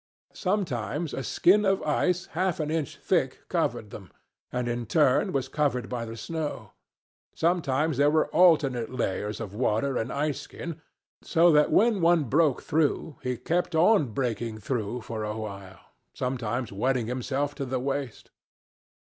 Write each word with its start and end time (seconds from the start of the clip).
Sometimes 0.33 1.13
a 1.13 1.21
skin 1.23 1.63
of 1.63 1.83
ice 1.83 2.25
half 2.33 2.59
an 2.59 2.71
inch 2.71 2.97
thick 2.97 3.47
covered 3.49 3.91
them, 3.91 4.11
and 4.51 4.67
in 4.67 4.87
turn 4.87 5.31
was 5.31 5.47
covered 5.47 5.89
by 5.89 6.05
the 6.05 6.17
snow. 6.17 6.71
Sometimes 7.35 7.97
there 7.97 8.09
were 8.09 8.25
alternate 8.29 8.89
layers 8.91 9.39
of 9.39 9.53
water 9.53 9.97
and 9.97 10.11
ice 10.11 10.41
skin, 10.41 10.81
so 11.21 11.51
that 11.51 11.69
when 11.71 12.01
one 12.01 12.23
broke 12.23 12.63
through 12.63 13.17
he 13.21 13.37
kept 13.37 13.75
on 13.75 14.07
breaking 14.11 14.57
through 14.57 15.01
for 15.01 15.23
a 15.23 15.37
while, 15.37 15.79
sometimes 16.15 16.71
wetting 16.71 17.05
himself 17.05 17.53
to 17.53 17.63
the 17.63 17.79
waist. 17.79 18.31